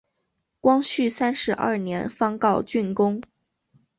[0.59, 3.21] 光绪三十二年方告竣工。